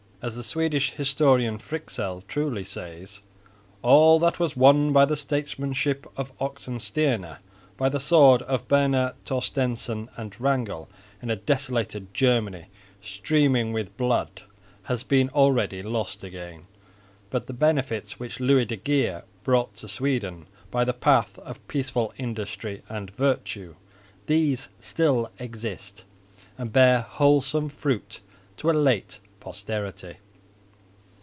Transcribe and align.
As 0.23 0.35
the 0.35 0.43
Swedish 0.43 0.91
historian 0.91 1.57
Fryxell 1.57 2.21
truly 2.27 2.63
says, 2.63 3.21
"all 3.81 4.19
that 4.19 4.39
was 4.39 4.55
won 4.55 4.93
by 4.93 5.03
the 5.03 5.15
statesmanship 5.17 6.05
of 6.15 6.31
Oxenstierna, 6.37 7.39
by 7.75 7.89
the 7.89 7.99
sword 7.99 8.43
of 8.43 8.67
Baner, 8.67 9.15
Torstensson 9.25 10.09
and 10.17 10.39
Wrangel, 10.39 10.87
in 11.23 11.31
a 11.31 11.35
desolated 11.35 12.13
Germany 12.13 12.67
streaming 13.01 13.73
with 13.73 13.97
blood, 13.97 14.43
has 14.83 15.01
been 15.01 15.29
already 15.29 15.81
lost 15.81 16.23
again; 16.23 16.67
but 17.31 17.47
the 17.47 17.51
benefits 17.51 18.19
which 18.19 18.39
Louis 18.39 18.65
de 18.65 18.75
Geer 18.75 19.23
brought 19.43 19.73
to 19.77 19.87
Sweden, 19.87 20.45
by 20.69 20.83
the 20.85 20.93
path 20.93 21.39
of 21.39 21.67
peaceful 21.67 22.13
industry 22.19 22.83
and 22.87 23.09
virtue, 23.09 23.73
these 24.27 24.69
still 24.79 25.31
exist, 25.39 26.03
and 26.59 26.71
bear 26.71 27.01
wholesome 27.01 27.69
fruit 27.69 28.19
to 28.57 28.69
a 28.69 28.73
late 28.73 29.17
posterity." 29.39 30.17